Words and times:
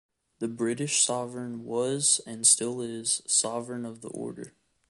The 0.39 0.47
British 0.47 1.05
Sovereign 1.05 1.63
was, 1.63 2.21
and 2.25 2.47
still 2.47 2.81
is, 2.81 3.21
Sovereign 3.27 3.85
of 3.85 4.01
the 4.01 4.09
Order. 4.09 4.55